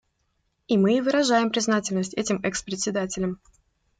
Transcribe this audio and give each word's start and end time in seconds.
И 0.67 0.79
мы 0.79 0.97
и 0.97 1.01
выражаем 1.01 1.51
признательность 1.51 2.15
этим 2.15 2.39
экс-председателям. 2.41 3.39